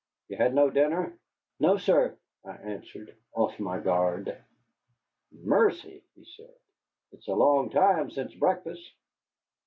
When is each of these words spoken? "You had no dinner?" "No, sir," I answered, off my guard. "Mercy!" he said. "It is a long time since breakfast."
"You 0.29 0.35
had 0.37 0.55
no 0.55 0.71
dinner?" 0.71 1.13
"No, 1.59 1.77
sir," 1.77 2.17
I 2.43 2.53
answered, 2.55 3.15
off 3.35 3.59
my 3.59 3.77
guard. 3.79 4.35
"Mercy!" 5.31 6.01
he 6.15 6.25
said. 6.25 6.55
"It 7.11 7.19
is 7.19 7.27
a 7.27 7.35
long 7.35 7.69
time 7.69 8.09
since 8.09 8.33
breakfast." 8.33 8.81